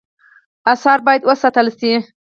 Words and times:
آثار 0.71 0.99
باید 1.05 1.21
وساتل 1.29 1.67
شي 1.79 1.91